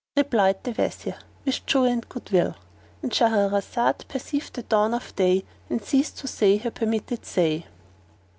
Replied 0.17 0.63
the 0.63 0.71
Wazir, 0.71 1.13
"With 1.45 1.63
joy 1.67 1.85
and 1.89 2.09
good 2.09 2.31
will."—And 2.31 3.11
Shahrazad 3.11 4.07
perceived 4.07 4.55
the 4.55 4.63
dawn 4.63 4.95
of 4.95 5.15
day 5.15 5.45
and 5.69 5.83
ceased 5.83 6.17
to 6.17 6.27
say 6.27 6.57
her 6.57 6.71
permitted 6.71 7.23
say. 7.23 7.65